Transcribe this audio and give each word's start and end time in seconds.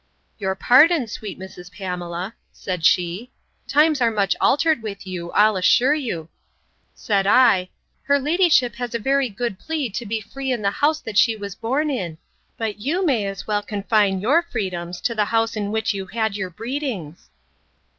—Your 0.39 0.55
pardon, 0.55 1.05
sweet 1.05 1.37
Mrs. 1.37 1.71
Pamela, 1.71 2.33
said 2.51 2.83
she. 2.83 3.29
Times 3.67 4.01
are 4.01 4.09
much 4.09 4.35
altered 4.41 4.81
with 4.81 5.05
you, 5.05 5.31
I'll 5.33 5.55
assure 5.57 5.93
you! 5.93 6.27
said 6.95 7.27
I, 7.27 7.69
Her 8.05 8.17
ladyship 8.17 8.77
has 8.77 8.95
a 8.95 8.97
very 8.99 9.29
good 9.29 9.59
plea 9.59 9.91
to 9.91 10.05
be 10.07 10.19
free 10.19 10.51
in 10.51 10.63
the 10.63 10.71
house 10.71 11.01
that 11.01 11.19
she 11.19 11.35
was 11.35 11.53
born 11.53 11.91
in; 11.91 12.17
but 12.57 12.79
you 12.79 13.05
may 13.05 13.27
as 13.27 13.45
well 13.45 13.61
confine 13.61 14.19
your 14.21 14.41
freedoms 14.41 15.01
to 15.01 15.13
the 15.13 15.25
house 15.25 15.55
in 15.55 15.71
which 15.71 15.93
you 15.93 16.07
had 16.07 16.35
your 16.35 16.49
breedings. 16.49 17.29